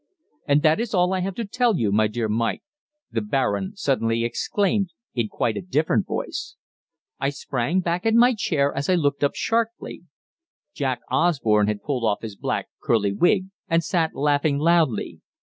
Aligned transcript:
"And 0.47 0.63
that 0.63 0.79
is 0.79 0.95
all 0.95 1.13
I 1.13 1.19
have 1.19 1.35
to 1.35 1.45
tell 1.45 1.77
you, 1.77 1.91
my 1.91 2.07
dear 2.07 2.27
Mike," 2.27 2.63
the 3.11 3.21
"Baron" 3.21 3.73
suddenly 3.75 4.23
exclaimed 4.23 4.89
in 5.13 5.27
quite 5.27 5.55
a 5.57 5.61
different 5.61 6.07
voice. 6.07 6.55
I 7.19 7.29
sprang 7.29 7.81
back 7.81 8.03
in 8.07 8.17
my 8.17 8.33
chair 8.33 8.73
as 8.75 8.89
I 8.89 8.95
looked 8.95 9.23
up 9.23 9.35
sharply. 9.35 10.01
Jack 10.73 11.01
Osborne 11.11 11.67
had 11.67 11.83
pulled 11.83 12.03
off 12.03 12.23
his 12.23 12.35
black, 12.35 12.65
curly 12.81 13.13
wig, 13.13 13.49
and 13.67 13.83
sat 13.83 14.15
laughing 14.15 14.57
loudly. 14.57 15.21